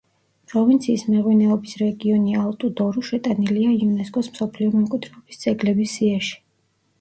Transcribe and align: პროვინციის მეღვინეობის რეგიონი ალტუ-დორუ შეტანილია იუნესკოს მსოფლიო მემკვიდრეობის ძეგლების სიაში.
პროვინციის 0.51 1.01
მეღვინეობის 1.09 1.75
რეგიონი 1.81 2.33
ალტუ-დორუ 2.45 3.03
შეტანილია 3.11 3.75
იუნესკოს 3.83 4.31
მსოფლიო 4.33 4.73
მემკვიდრეობის 4.79 5.43
ძეგლების 5.45 5.95
სიაში. 6.01 6.35